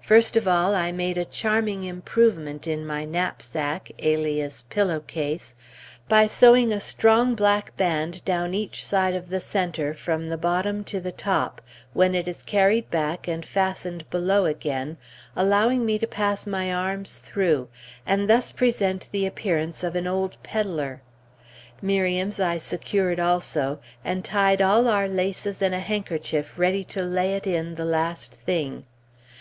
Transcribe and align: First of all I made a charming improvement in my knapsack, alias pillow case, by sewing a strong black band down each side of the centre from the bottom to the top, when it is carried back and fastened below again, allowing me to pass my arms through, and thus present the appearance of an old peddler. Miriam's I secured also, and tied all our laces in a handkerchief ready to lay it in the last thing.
First 0.00 0.36
of 0.36 0.46
all 0.46 0.76
I 0.76 0.92
made 0.92 1.18
a 1.18 1.24
charming 1.24 1.82
improvement 1.82 2.68
in 2.68 2.86
my 2.86 3.04
knapsack, 3.04 3.90
alias 3.98 4.62
pillow 4.70 5.00
case, 5.00 5.56
by 6.08 6.28
sewing 6.28 6.72
a 6.72 6.78
strong 6.78 7.34
black 7.34 7.76
band 7.76 8.24
down 8.24 8.54
each 8.54 8.86
side 8.86 9.12
of 9.16 9.28
the 9.28 9.40
centre 9.40 9.92
from 9.92 10.26
the 10.26 10.36
bottom 10.36 10.84
to 10.84 11.00
the 11.00 11.10
top, 11.10 11.60
when 11.94 12.14
it 12.14 12.28
is 12.28 12.44
carried 12.44 12.92
back 12.92 13.26
and 13.26 13.44
fastened 13.44 14.08
below 14.08 14.46
again, 14.46 14.98
allowing 15.34 15.84
me 15.84 15.98
to 15.98 16.06
pass 16.06 16.46
my 16.46 16.72
arms 16.72 17.18
through, 17.18 17.66
and 18.06 18.30
thus 18.30 18.52
present 18.52 19.08
the 19.10 19.26
appearance 19.26 19.82
of 19.82 19.96
an 19.96 20.06
old 20.06 20.40
peddler. 20.44 21.02
Miriam's 21.80 22.38
I 22.38 22.56
secured 22.58 23.18
also, 23.18 23.80
and 24.04 24.24
tied 24.24 24.62
all 24.62 24.86
our 24.86 25.08
laces 25.08 25.60
in 25.60 25.74
a 25.74 25.80
handkerchief 25.80 26.56
ready 26.56 26.84
to 26.84 27.02
lay 27.02 27.34
it 27.34 27.48
in 27.48 27.74
the 27.74 27.84
last 27.84 28.32
thing. 28.34 28.84